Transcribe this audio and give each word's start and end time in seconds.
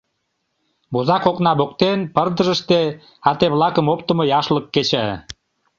Возак 0.93 1.23
окна 1.31 1.51
воктен, 1.59 1.99
пырдыжыште, 2.15 2.81
ате-влакым 3.29 3.85
оптымо 3.93 4.23
яшлык 4.39 4.65
кеча. 4.73 5.05